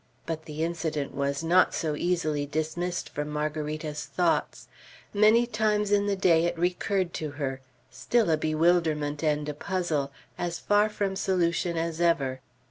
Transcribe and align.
But 0.25 0.45
the 0.45 0.63
incident 0.63 1.13
was 1.13 1.43
not 1.43 1.75
so 1.75 1.95
easily 1.95 2.47
dismissed 2.47 3.07
from 3.09 3.29
Margarita's 3.29 4.03
thoughts. 4.05 4.67
Many 5.13 5.45
times 5.45 5.91
in 5.91 6.07
the 6.07 6.15
day 6.15 6.45
it 6.45 6.57
recurred 6.57 7.13
to 7.13 7.29
her, 7.37 7.61
still 7.91 8.31
a 8.31 8.35
bewilderment 8.37 9.23
and 9.23 9.47
a 9.47 9.53
puzzle, 9.53 10.11
as 10.39 10.57
far 10.57 10.89
from 10.89 11.15
solution 11.15 11.77
as 11.77 12.01
ever. 12.01 12.41